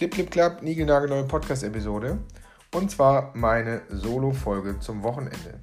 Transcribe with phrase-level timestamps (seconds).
[0.00, 2.16] Clip, Clip, Clap, neue Podcast-Episode.
[2.74, 5.60] Und zwar meine Solo-Folge zum Wochenende.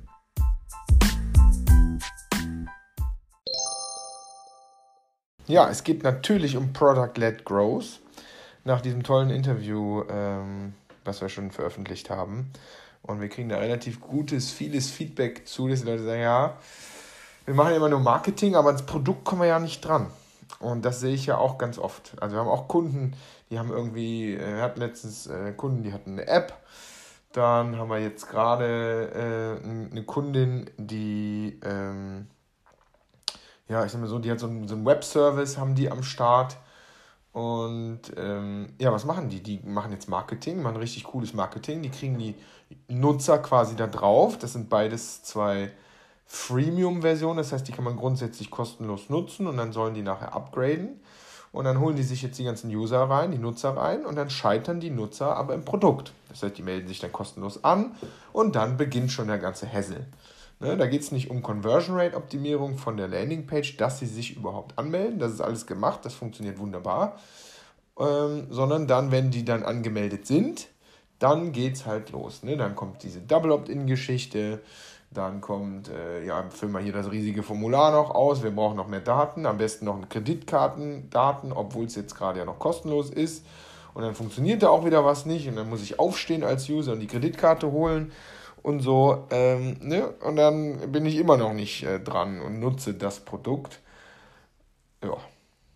[5.48, 8.00] Ja, es geht natürlich um Product-Led Growth.
[8.64, 12.52] Nach diesem tollen Interview, ähm, was wir schon veröffentlicht haben.
[13.02, 16.58] Und wir kriegen da relativ gutes, vieles Feedback zu, dass die Leute sagen, ja,
[17.46, 20.12] wir machen immer nur Marketing, aber ans Produkt kommen wir ja nicht dran.
[20.60, 22.14] Und das sehe ich ja auch ganz oft.
[22.22, 23.16] Also wir haben auch Kunden,
[23.50, 26.54] die haben irgendwie, äh, wir hatten letztens äh, Kunden, die hatten eine App.
[27.34, 32.28] Dann haben wir jetzt gerade äh, eine Kundin, die, ähm,
[33.68, 36.58] ja, ich sag mal so, die hat so einen, Web-Service, haben die am Start.
[37.34, 39.44] Und ähm, ja, was machen die?
[39.44, 41.84] Die machen jetzt Marketing, machen richtig cooles Marketing.
[41.84, 42.34] Die kriegen die
[42.88, 44.40] Nutzer quasi da drauf.
[44.40, 45.72] Das sind beides zwei
[46.28, 51.00] Freemium-Version, das heißt, die kann man grundsätzlich kostenlos nutzen und dann sollen die nachher upgraden.
[51.54, 54.30] Und dann holen die sich jetzt die ganzen User rein, die Nutzer rein und dann
[54.30, 56.12] scheitern die Nutzer aber im Produkt.
[56.30, 57.96] Das heißt, die melden sich dann kostenlos an
[58.34, 60.06] und dann beginnt schon der ganze Hassel.
[60.60, 64.36] Ne, da geht es nicht um Conversion Rate Optimierung von der Landingpage, dass sie sich
[64.36, 65.20] überhaupt anmelden.
[65.20, 67.18] Das ist alles gemacht, das funktioniert wunderbar.
[68.00, 70.68] Ähm, sondern dann, wenn die dann angemeldet sind,
[71.20, 72.44] dann geht es halt los.
[72.44, 72.58] Ne?
[72.58, 74.62] Dann kommt diese Double Opt-in-Geschichte
[75.12, 78.44] dann kommt, äh, ja, füllen wir hier das riesige Formular noch aus.
[78.44, 79.46] Wir brauchen noch mehr Daten.
[79.46, 83.46] Am besten noch Kreditkartendaten, obwohl es jetzt gerade ja noch kostenlos ist.
[83.94, 85.48] Und dann funktioniert da auch wieder was nicht.
[85.48, 88.12] Und dann muss ich aufstehen als User und die Kreditkarte holen
[88.62, 89.26] und so.
[89.32, 90.10] Ähm, ne?
[90.24, 93.80] Und dann bin ich immer noch nicht äh, dran und nutze das Produkt.
[95.04, 95.18] Ja.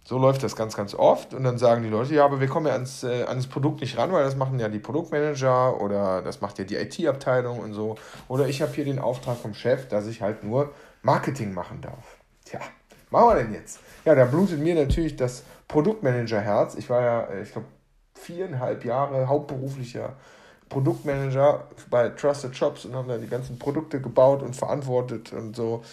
[0.03, 2.66] So läuft das ganz, ganz oft und dann sagen die Leute, ja, aber wir kommen
[2.66, 6.41] ja ans, äh, ans Produkt nicht ran, weil das machen ja die Produktmanager oder das
[6.41, 7.95] macht ja die IT-Abteilung und so.
[8.27, 12.17] Oder ich habe hier den Auftrag vom Chef, dass ich halt nur Marketing machen darf.
[12.45, 12.59] Tja,
[13.11, 13.79] machen wir denn jetzt?
[14.03, 16.75] Ja, da blutet mir natürlich das Produktmanager-Herz.
[16.75, 17.67] Ich war ja, äh, ich glaube,
[18.16, 20.16] viereinhalb Jahre hauptberuflicher
[20.69, 25.83] Produktmanager bei Trusted Shops und haben da die ganzen Produkte gebaut und verantwortet und so.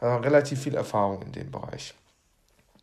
[0.00, 1.94] Äh, relativ viel Erfahrung in dem Bereich.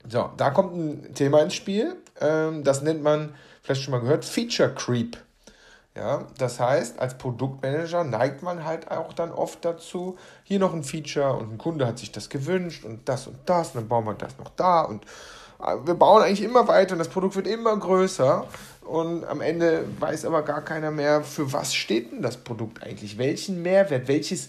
[0.09, 1.95] So, da kommt ein Thema ins Spiel.
[2.19, 5.18] Ähm, das nennt man, vielleicht schon mal gehört, Feature Creep.
[5.95, 10.84] Ja, das heißt, als Produktmanager neigt man halt auch dann oft dazu, hier noch ein
[10.84, 14.06] Feature und ein Kunde hat sich das gewünscht und das und das und dann bauen
[14.06, 15.03] wir das noch da und
[15.59, 18.46] äh, wir bauen eigentlich immer weiter und das Produkt wird immer größer
[18.84, 23.17] und am Ende weiß aber gar keiner mehr, für was steht denn das Produkt eigentlich,
[23.17, 24.47] welchen Mehrwert, welches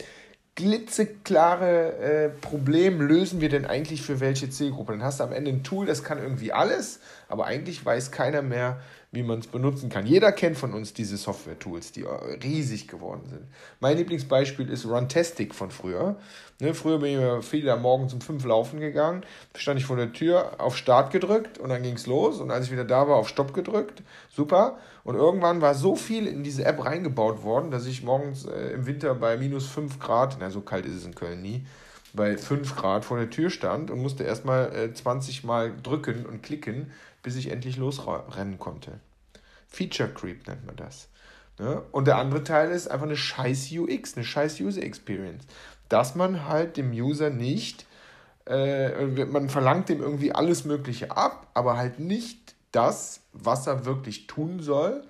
[0.59, 4.91] glitzeklare äh, Problem lösen wir denn eigentlich für welche Zielgruppe?
[4.91, 8.43] Dann hast du am Ende ein Tool, das kann irgendwie alles, aber eigentlich weiß keiner
[8.43, 8.81] mehr,
[9.11, 10.07] wie man es benutzen kann.
[10.07, 12.05] Jeder kennt von uns diese Software-Tools, die
[12.43, 13.47] riesig geworden sind.
[13.81, 16.17] Mein Lieblingsbeispiel ist Runtastic von früher.
[16.61, 19.23] Ne, früher bin ich viel am Morgen um fünf laufen gegangen,
[19.55, 22.67] stand ich vor der Tür, auf Start gedrückt und dann ging es los und als
[22.67, 24.03] ich wieder da war, auf Stopp gedrückt.
[24.29, 24.79] Super.
[25.05, 28.87] Und irgendwann war so viel in diese App reingebaut worden, dass ich morgens äh, im
[28.87, 31.65] Winter bei minus fünf Grad, na so kalt ist es in Köln nie,
[32.13, 36.43] bei 5 Grad vor der Tür stand und musste erstmal äh, 20 Mal drücken und
[36.43, 36.91] klicken,
[37.23, 39.01] bis ich endlich losrennen konnte.
[39.69, 41.09] Feature Creep nennt man das.
[41.59, 41.83] Ne?
[41.93, 45.45] Und der andere Teil ist einfach eine scheiß UX, eine scheiß User Experience.
[45.89, 47.87] Dass man halt dem User nicht,
[48.47, 54.27] äh, man verlangt dem irgendwie alles Mögliche ab, aber halt nicht das, was er wirklich
[54.27, 55.03] tun soll.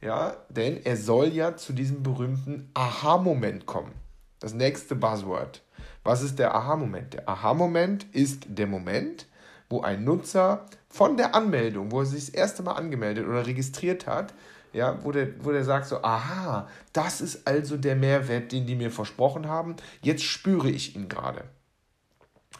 [0.00, 3.92] Ja, denn er soll ja zu diesem berühmten Aha-Moment kommen.
[4.38, 5.62] Das nächste Buzzword.
[6.04, 7.14] Was ist der Aha-Moment?
[7.14, 9.26] Der Aha-Moment ist der Moment,
[9.70, 14.06] wo ein Nutzer von der Anmeldung, wo er sich das erste Mal angemeldet oder registriert
[14.06, 14.34] hat,
[14.74, 18.74] ja, wo der, wo der sagt so, aha, das ist also der Mehrwert, den die
[18.74, 21.44] mir versprochen haben, jetzt spüre ich ihn gerade.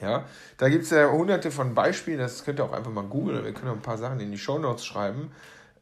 [0.01, 0.25] Ja,
[0.57, 3.53] da gibt es ja hunderte von Beispielen, das könnt ihr auch einfach mal googeln, wir
[3.53, 5.31] können auch ein paar Sachen in die Show Notes schreiben.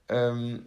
[0.08, 0.66] Ähm,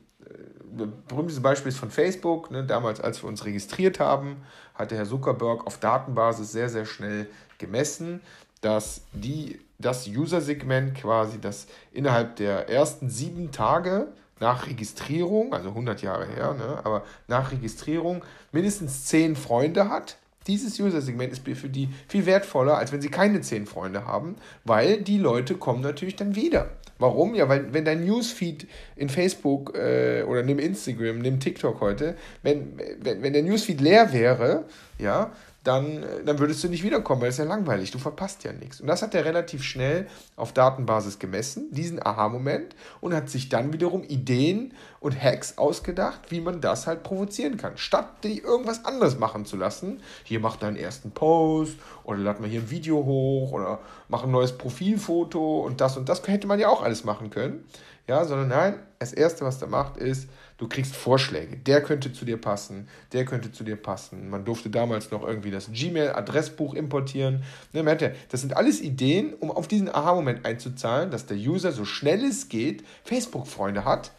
[1.08, 2.52] berühmtes Beispiel ist von Facebook.
[2.52, 4.38] Ne, damals, als wir uns registriert haben,
[4.74, 7.28] hatte Herr Zuckerberg auf Datenbasis sehr, sehr schnell
[7.58, 8.22] gemessen,
[8.62, 14.08] dass die, das User-Segment quasi, das innerhalb der ersten sieben Tage
[14.40, 20.18] nach Registrierung, also 100 Jahre her, ne, aber nach Registrierung mindestens zehn Freunde hat.
[20.48, 25.02] Dieses User-Segment ist für die viel wertvoller, als wenn sie keine zehn Freunde haben, weil
[25.02, 26.70] die Leute kommen natürlich dann wieder.
[26.98, 27.36] Warum?
[27.36, 32.80] Ja, weil wenn dein Newsfeed in Facebook äh, oder nimm Instagram, nimm TikTok heute, wenn,
[33.02, 34.66] wenn, wenn der Newsfeed leer wäre,
[34.98, 35.32] ja,
[35.66, 38.80] dann, dann würdest du nicht wiederkommen, weil es ja langweilig, du verpasst ja nichts.
[38.80, 43.74] Und das hat er relativ schnell auf Datenbasis gemessen, diesen Aha-Moment, und hat sich dann
[43.74, 47.78] wiederum Ideen und Hacks ausgedacht, wie man das halt provozieren kann.
[47.78, 52.50] Statt die irgendwas anderes machen zu lassen, hier mach deinen ersten Post oder lad mal
[52.50, 56.60] hier ein Video hoch oder mach ein neues Profilfoto und das und das hätte man
[56.60, 57.66] ja auch alles machen können.
[58.08, 61.58] Ja, sondern nein, das Erste, was der macht, ist, du kriegst Vorschläge.
[61.58, 64.30] Der könnte zu dir passen, der könnte zu dir passen.
[64.30, 67.44] Man durfte damals noch irgendwie das Gmail-Adressbuch importieren.
[67.74, 72.24] Ne, das sind alles Ideen, um auf diesen Aha-Moment einzuzahlen, dass der User so schnell
[72.24, 74.12] es geht Facebook-Freunde hat,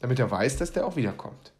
[0.00, 1.52] damit er weiß, dass der auch wiederkommt.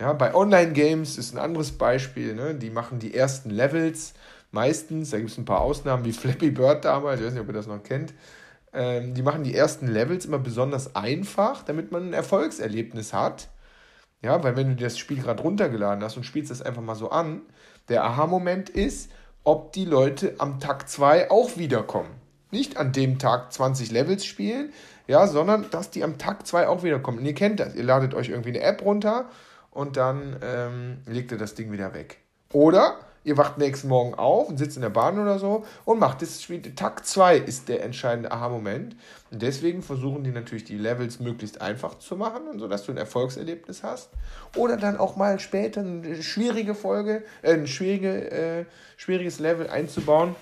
[0.00, 2.34] Ja, bei Online-Games ist ein anderes Beispiel.
[2.34, 2.54] Ne?
[2.54, 4.12] Die machen die ersten Levels
[4.50, 5.10] meistens.
[5.10, 7.20] Da gibt es ein paar Ausnahmen wie Flappy Bird damals.
[7.20, 8.12] Ich weiß nicht, ob ihr das noch kennt.
[8.76, 13.48] Ähm, die machen die ersten Levels immer besonders einfach, damit man ein Erfolgserlebnis hat.
[14.22, 17.10] Ja, weil wenn du das Spiel gerade runtergeladen hast und spielst das einfach mal so
[17.10, 17.40] an,
[17.88, 19.10] der Aha-Moment ist,
[19.44, 22.10] ob die Leute am Tag 2 auch wiederkommen.
[22.50, 24.72] Nicht an dem Tag 20 Levels spielen,
[25.06, 27.18] ja, sondern dass die am Tag 2 auch wiederkommen.
[27.18, 27.74] Und ihr kennt das.
[27.74, 29.30] Ihr ladet euch irgendwie eine App runter
[29.70, 32.18] und dann ähm, legt ihr das Ding wieder weg.
[32.52, 36.22] Oder ihr wacht nächsten Morgen auf und sitzt in der Bahn oder so und macht
[36.22, 36.62] das Spiel.
[36.62, 38.94] Tag 2 ist der entscheidende Aha-Moment.
[39.32, 42.92] Und deswegen versuchen die natürlich die Levels möglichst einfach zu machen, und so dass du
[42.92, 44.10] ein Erfolgserlebnis hast.
[44.54, 48.64] Oder dann auch mal später eine schwierige Folge, äh, ein schwierige, äh,
[48.96, 50.36] schwieriges Level einzubauen.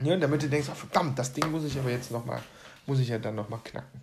[0.00, 2.40] Ja, damit du denkst, oh, verdammt, das Ding muss ich aber jetzt nochmal,
[2.86, 4.00] muss ich ja dann nochmal knacken.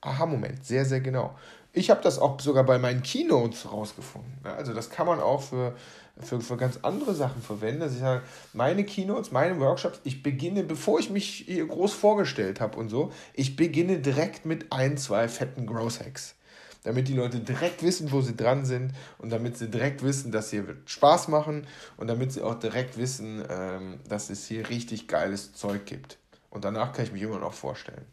[0.00, 1.36] Aha-Moment, sehr, sehr genau.
[1.72, 4.32] Ich habe das auch sogar bei meinen Keynotes rausgefunden.
[4.44, 5.74] Also das kann man auch für,
[6.20, 7.80] für, für ganz andere Sachen verwenden.
[7.80, 8.22] Dass ich sage,
[8.52, 13.12] meine Keynotes, meine Workshops, ich beginne, bevor ich mich hier groß vorgestellt habe und so,
[13.34, 16.34] ich beginne direkt mit ein, zwei fetten Growth Hacks.
[16.82, 20.50] Damit die Leute direkt wissen, wo sie dran sind und damit sie direkt wissen, dass
[20.50, 21.66] hier wird Spaß machen
[21.96, 26.18] und damit sie auch direkt wissen, ähm, dass es hier richtig geiles Zeug gibt.
[26.50, 28.04] Und danach kann ich mich immer noch vorstellen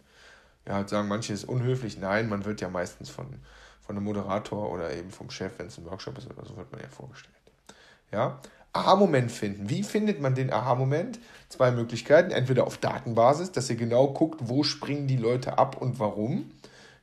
[0.68, 1.98] ja, halt sagen manche ist unhöflich.
[1.98, 3.28] Nein, man wird ja meistens von,
[3.82, 6.72] von einem Moderator oder eben vom Chef, wenn es ein Workshop ist oder so, wird
[6.72, 7.36] man ja vorgestellt.
[8.12, 8.40] Ja,
[8.74, 9.70] Aha-Moment finden.
[9.70, 11.20] Wie findet man den Aha-Moment?
[11.50, 12.32] Zwei Möglichkeiten.
[12.32, 16.52] Entweder auf Datenbasis, dass ihr genau guckt, wo springen die Leute ab und warum.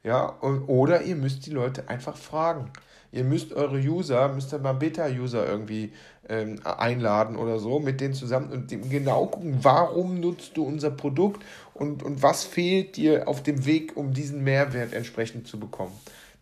[0.03, 2.71] Ja, und, oder ihr müsst die Leute einfach fragen.
[3.11, 5.93] Ihr müsst eure User, müsst ihr mal Beta-User irgendwie
[6.29, 11.43] ähm, einladen oder so, mit denen zusammen und genau gucken, warum nutzt du unser Produkt
[11.73, 15.93] und, und was fehlt dir auf dem Weg, um diesen Mehrwert entsprechend zu bekommen.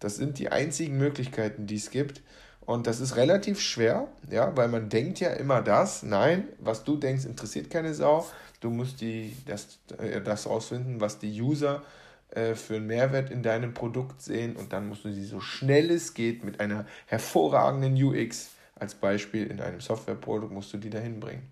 [0.00, 2.20] Das sind die einzigen Möglichkeiten, die es gibt.
[2.66, 6.96] Und das ist relativ schwer, ja, weil man denkt ja immer das, nein, was du
[6.96, 8.26] denkst, interessiert keine Sau.
[8.60, 11.84] Du musst die, das, äh, das rausfinden, was die User
[12.30, 15.92] äh, für einen Mehrwert in deinem Produkt sehen und dann musst du sie so schnell
[15.92, 21.20] es geht mit einer hervorragenden UX als Beispiel in einem Softwareprodukt musst du die dahin
[21.20, 21.48] bringen.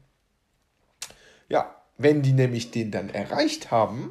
[1.49, 4.11] Ja, wenn die nämlich den dann erreicht haben,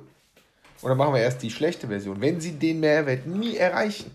[0.81, 4.09] oder machen wir erst die schlechte Version, wenn sie den Mehrwert nie erreichen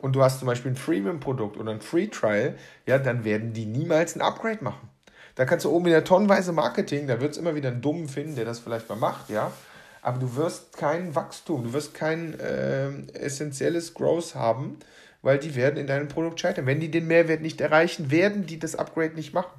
[0.00, 2.54] und du hast zum Beispiel ein Freemium-Produkt oder ein Free-Trial,
[2.86, 4.88] ja, dann werden die niemals ein Upgrade machen.
[5.34, 8.34] Da kannst du oben wieder tonnenweise Marketing, da wird es immer wieder einen Dummen finden,
[8.34, 9.52] der das vielleicht mal macht, ja.
[10.02, 14.78] Aber du wirst kein Wachstum, du wirst kein äh, essentielles Growth haben,
[15.22, 16.66] weil die werden in deinem Produkt scheitern.
[16.66, 19.50] Wenn die den Mehrwert nicht erreichen, werden die das Upgrade nicht machen.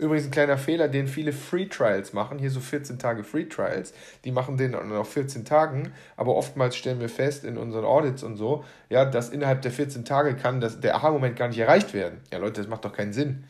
[0.00, 3.92] Übrigens ein kleiner Fehler, den viele Free Trials machen, hier so 14 Tage Free Trials,
[4.24, 8.38] die machen den auf 14 Tagen, aber oftmals stellen wir fest in unseren Audits und
[8.38, 12.22] so, ja, dass innerhalb der 14 Tage kann das, der Aha-Moment gar nicht erreicht werden.
[12.32, 13.44] Ja Leute, das macht doch keinen Sinn.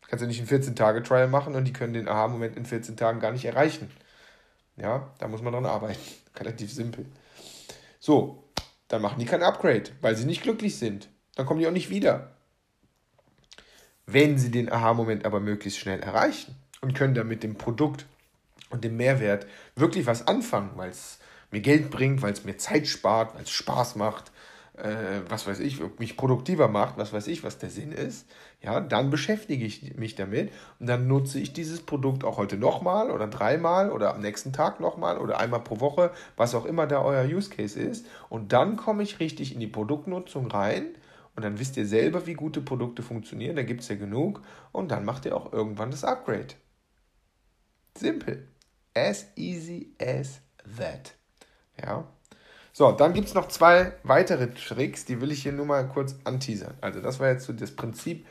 [0.00, 3.20] Du kannst ja nicht einen 14-Tage-Trial machen und die können den Aha-Moment in 14 Tagen
[3.20, 3.88] gar nicht erreichen.
[4.76, 6.00] Ja, da muss man dran arbeiten.
[6.36, 7.06] Relativ simpel.
[8.00, 8.42] So,
[8.88, 11.08] dann machen die kein Upgrade, weil sie nicht glücklich sind.
[11.36, 12.32] Dann kommen die auch nicht wieder.
[14.06, 18.06] Wenn sie den Aha-Moment aber möglichst schnell erreichen und können dann mit dem Produkt
[18.70, 21.18] und dem Mehrwert wirklich was anfangen, weil es
[21.50, 24.32] mir Geld bringt, weil es mir Zeit spart, weil es Spaß macht,
[24.74, 28.26] äh, was weiß ich, mich produktiver macht, was weiß ich, was der Sinn ist,
[28.62, 33.10] ja, dann beschäftige ich mich damit und dann nutze ich dieses Produkt auch heute nochmal
[33.10, 37.02] oder dreimal oder am nächsten Tag nochmal oder einmal pro Woche, was auch immer da
[37.02, 38.06] euer Use Case ist.
[38.28, 40.86] Und dann komme ich richtig in die Produktnutzung rein
[41.34, 44.90] und dann wisst ihr selber, wie gute Produkte funktionieren, da gibt es ja genug und
[44.90, 46.54] dann macht ihr auch irgendwann das Upgrade.
[47.96, 48.48] Simpel.
[48.94, 50.40] As easy as
[50.76, 51.14] that.
[51.82, 52.06] Ja.
[52.74, 56.16] So, dann gibt es noch zwei weitere Tricks, die will ich hier nur mal kurz
[56.24, 56.74] anteasern.
[56.80, 58.26] Also das war jetzt so das Prinzip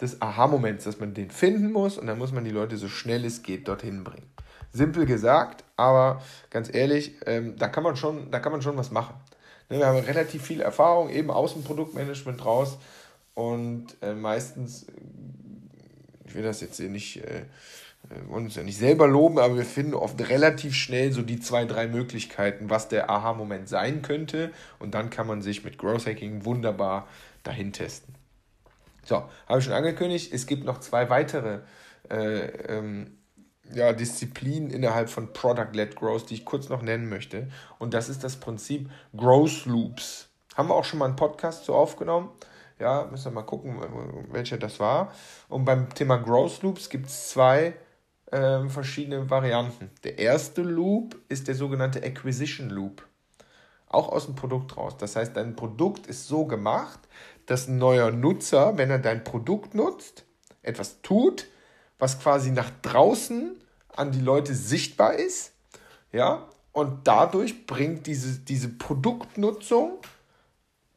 [0.00, 3.24] des Aha-Moments, dass man den finden muss und dann muss man die Leute so schnell
[3.24, 4.30] es geht dorthin bringen.
[4.72, 8.90] Simpel gesagt, aber ganz ehrlich, ähm, da, kann man schon, da kann man schon was
[8.90, 9.14] machen.
[9.70, 12.76] Ne, wir haben relativ viel Erfahrung, eben aus dem Produktmanagement raus
[13.34, 14.86] und äh, meistens,
[16.26, 17.24] ich will das jetzt hier nicht...
[17.24, 17.44] Äh,
[18.08, 21.38] wir wollen uns ja nicht selber loben, aber wir finden oft relativ schnell so die
[21.38, 24.50] zwei, drei Möglichkeiten, was der Aha-Moment sein könnte.
[24.78, 27.06] Und dann kann man sich mit Growth Hacking wunderbar
[27.42, 28.14] dahin testen.
[29.04, 31.60] So, habe ich schon angekündigt, es gibt noch zwei weitere
[32.10, 32.46] äh,
[32.78, 33.18] ähm,
[33.74, 37.48] ja, Disziplinen innerhalb von Product-Led Growth, die ich kurz noch nennen möchte.
[37.78, 40.28] Und das ist das Prinzip Growth Loops.
[40.56, 42.30] Haben wir auch schon mal einen Podcast zu aufgenommen.
[42.78, 43.78] Ja, müssen wir mal gucken,
[44.32, 45.12] welcher das war.
[45.48, 47.74] Und beim Thema Growth Loops gibt es zwei
[48.30, 49.90] äh, verschiedene Varianten.
[50.04, 53.06] Der erste Loop ist der sogenannte Acquisition Loop.
[53.86, 54.96] Auch aus dem Produkt raus.
[54.96, 57.00] Das heißt, dein Produkt ist so gemacht,
[57.46, 60.24] dass ein neuer Nutzer, wenn er dein Produkt nutzt,
[60.62, 61.46] etwas tut,
[61.98, 63.59] was quasi nach draußen
[63.96, 65.52] an die Leute sichtbar ist.
[66.12, 69.98] Ja, und dadurch bringt diese, diese Produktnutzung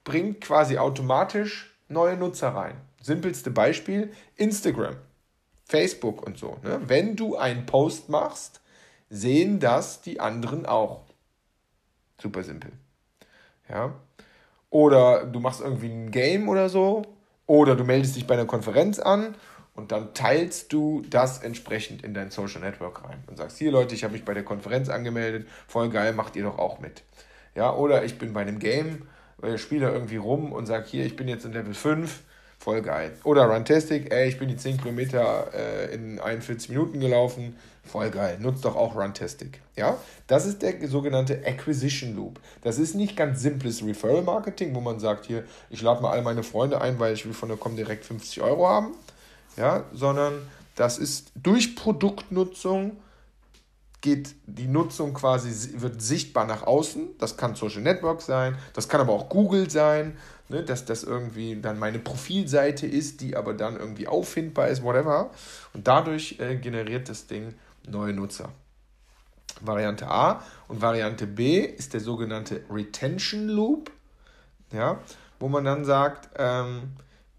[0.04, 2.76] bringt quasi automatisch neue Nutzer rein.
[3.02, 4.96] Simpelste Beispiel: Instagram,
[5.66, 6.58] Facebook und so.
[6.64, 6.82] Ne?
[6.86, 8.62] Wenn du einen Post machst,
[9.10, 11.04] sehen das die anderen auch.
[12.22, 12.72] Super simpel.
[13.70, 13.94] Ja.
[14.70, 17.04] Oder du machst irgendwie ein Game oder so.
[17.46, 19.36] Oder du meldest dich bei einer Konferenz an
[19.76, 23.96] und dann teilst du das entsprechend in dein Social Network rein und sagst, hier Leute,
[23.96, 27.04] ich habe mich bei der Konferenz angemeldet, voll geil, macht ihr doch auch mit.
[27.56, 29.08] Ja, oder ich bin bei einem Game,
[29.42, 32.22] äh, spiele irgendwie rum und sage, hier, ich bin jetzt in Level 5,
[32.60, 33.14] voll geil.
[33.24, 38.38] Oder Runtastic, ey, ich bin die 10 Kilometer äh, in 41 Minuten gelaufen, voll geil.
[38.40, 39.60] Nutzt doch auch Runtastic.
[39.76, 42.40] Ja, das ist der sogenannte Acquisition Loop.
[42.62, 46.22] Das ist nicht ganz simples Referral Marketing, wo man sagt, hier, ich lade mal all
[46.22, 48.94] meine Freunde ein, weil ich will von der Com direkt 50 Euro haben
[49.58, 50.34] ja, sondern
[50.76, 52.98] das ist durch Produktnutzung
[54.04, 57.18] geht die Nutzung quasi, wird sichtbar nach außen.
[57.20, 60.18] Das kann Social Network sein, das kann aber auch Google sein,
[60.50, 65.32] ne, dass das irgendwie dann meine Profilseite ist, die aber dann irgendwie auffindbar ist, whatever.
[65.74, 67.56] Und dadurch äh, generiert das Ding
[67.88, 68.50] neue Nutzer.
[69.62, 73.90] Variante A und Variante B ist der sogenannte Retention Loop,
[74.74, 75.00] ja,
[75.40, 76.92] wo man dann sagt, ähm,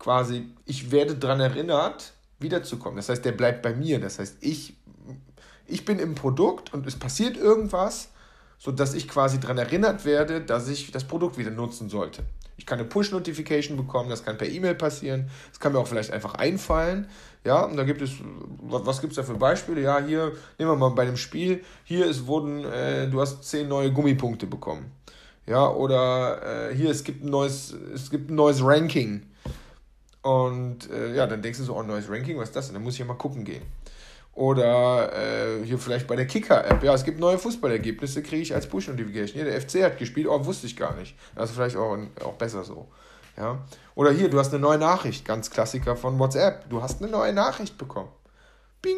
[0.05, 2.97] quasi, ich werde daran erinnert, wiederzukommen.
[2.97, 3.99] Das heißt, der bleibt bei mir.
[3.99, 4.77] Das heißt, ich,
[5.67, 8.11] ich bin im Produkt und es passiert irgendwas,
[8.59, 12.23] sodass ich quasi daran erinnert werde, dass ich das Produkt wieder nutzen sollte.
[12.59, 16.13] Ich kann eine Push-Notification bekommen, das kann per E-Mail passieren, das kann mir auch vielleicht
[16.13, 17.09] einfach einfallen.
[17.43, 18.13] Ja, und da gibt es,
[18.61, 19.81] was gibt es da für Beispiele?
[19.81, 23.69] Ja, hier, nehmen wir mal bei dem Spiel, hier es wurden, äh, du hast zehn
[23.69, 24.93] neue Gummipunkte bekommen.
[25.47, 29.23] Ja, oder äh, hier, es gibt ein neues, es gibt ein neues Ranking.
[30.25, 32.69] Und äh, ja, dann denkst du so, oh, neues Ranking, was ist das?
[32.69, 33.63] Und dann muss ich ja mal gucken gehen.
[34.33, 36.83] Oder äh, hier vielleicht bei der Kicker-App.
[36.83, 39.35] Ja, es gibt neue Fußballergebnisse, kriege ich als Push-Notification.
[39.35, 41.15] Hier, der FC hat gespielt, oh, wusste ich gar nicht.
[41.37, 42.89] Das ist vielleicht auch, auch besser so.
[43.37, 43.59] Ja?
[43.95, 46.71] Oder hier, du hast eine neue Nachricht, ganz Klassiker von WhatsApp.
[46.71, 48.09] Du hast eine neue Nachricht bekommen.
[48.81, 48.97] Bing!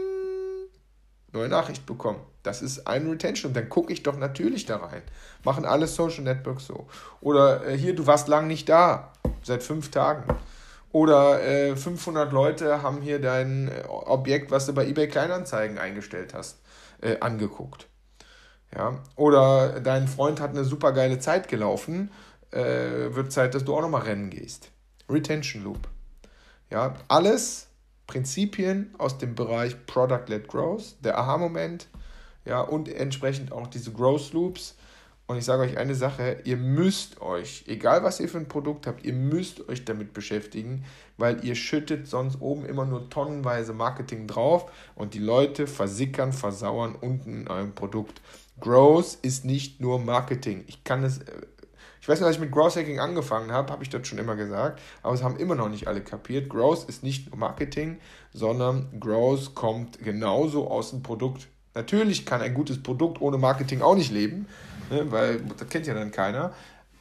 [1.33, 2.21] Neue Nachricht bekommen.
[2.45, 3.53] Das ist ein Retention.
[3.53, 5.03] Dann gucke ich doch natürlich da rein.
[5.43, 6.87] Machen alle Social Networks so.
[7.21, 9.13] Oder äh, hier, du warst lang nicht da.
[9.43, 10.23] Seit fünf Tagen.
[10.97, 16.33] Oder äh, 500 Leute haben hier dein äh, Objekt, was du bei eBay Kleinanzeigen eingestellt
[16.33, 16.59] hast,
[17.03, 17.87] äh, angeguckt.
[18.75, 19.03] Ja?
[19.15, 22.11] Oder dein Freund hat eine super geile Zeit gelaufen,
[22.51, 24.71] äh, wird Zeit, dass du auch nochmal rennen gehst.
[25.11, 25.87] Retention Loop.
[26.71, 27.67] Ja, alles
[28.07, 31.89] Prinzipien aus dem Bereich Product-Led Growth, der Aha-Moment,
[32.47, 34.77] ja, und entsprechend auch diese Growth Loops
[35.29, 38.87] und ich sage euch eine Sache, ihr müsst euch, egal was ihr für ein Produkt
[38.87, 40.85] habt, ihr müsst euch damit beschäftigen,
[41.17, 46.95] weil ihr schüttet sonst oben immer nur tonnenweise Marketing drauf und die Leute versickern, versauern
[46.95, 48.21] unten in eurem Produkt.
[48.61, 50.63] Growth ist nicht nur Marketing.
[50.69, 51.33] Ich kann es, äh,
[52.01, 54.37] ich weiß nicht, als ich mit Growth Hacking angefangen habe, habe ich das schon immer
[54.37, 56.49] gesagt, aber es haben immer noch nicht alle kapiert.
[56.49, 57.99] Growth ist nicht nur Marketing,
[58.33, 61.49] sondern Growth kommt genauso aus dem Produkt.
[61.75, 64.47] Natürlich kann ein gutes Produkt ohne Marketing auch nicht leben,
[64.91, 66.53] ne, weil das kennt ja dann keiner.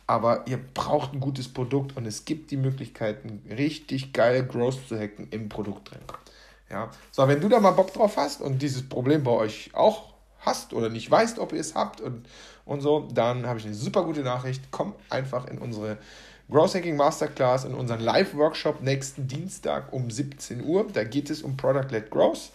[0.08, 5.00] Aber ihr braucht ein gutes Produkt und es gibt die Möglichkeiten, richtig geil Growth zu
[5.00, 6.02] hacken im Produkt drin.
[6.70, 6.92] Ja.
[7.12, 10.74] So, wenn du da mal Bock drauf hast und dieses Problem bei euch auch hast
[10.74, 12.28] oder nicht weißt, ob ihr es habt und,
[12.66, 14.66] und so, dann habe ich eine super gute Nachricht.
[14.70, 15.98] Komm einfach in unsere
[16.50, 20.86] Growth Hacking Masterclass, in unseren Live-Workshop nächsten Dienstag um 17 Uhr.
[20.94, 22.52] Da geht es um Product-Led Growth.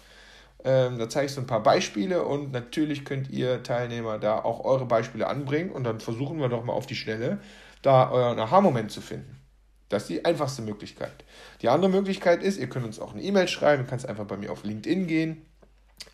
[0.64, 4.64] Ähm, da zeige ich so ein paar Beispiele und natürlich könnt ihr Teilnehmer da auch
[4.64, 7.40] eure Beispiele anbringen und dann versuchen wir doch mal auf die Schnelle
[7.82, 9.40] da euren Aha-Moment zu finden.
[9.88, 11.24] Das ist die einfachste Möglichkeit.
[11.62, 14.36] Die andere Möglichkeit ist, ihr könnt uns auch eine E-Mail schreiben, ihr könnt einfach bei
[14.36, 15.46] mir auf LinkedIn gehen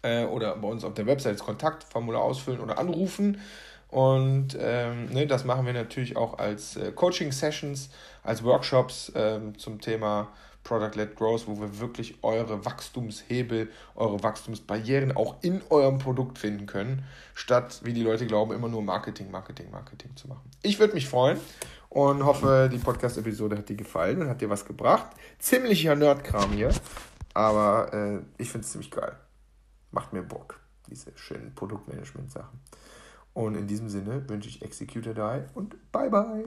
[0.03, 3.41] äh, oder bei uns auf der Website das Kontaktformular ausfüllen oder anrufen.
[3.89, 7.91] Und ähm, ne, das machen wir natürlich auch als äh, Coaching-Sessions,
[8.23, 10.29] als Workshops ähm, zum Thema
[10.67, 17.05] Product-Led Growth, wo wir wirklich eure Wachstumshebel, eure Wachstumsbarrieren auch in eurem Produkt finden können,
[17.35, 20.51] statt, wie die Leute glauben, immer nur Marketing, Marketing, Marketing zu machen.
[20.63, 21.39] Ich würde mich freuen
[21.89, 25.07] und hoffe, die Podcast-Episode hat dir gefallen und hat dir was gebracht.
[25.39, 26.73] Ziemlicher Nerdkram hier,
[27.33, 29.17] aber äh, ich finde es ziemlich geil.
[29.93, 30.59] macht mir Bock,
[30.91, 32.61] diese schönen Produktmanagement-Sachen.
[33.35, 36.47] Und in diesem Sinne wünsche ich Executor Die und bye bye.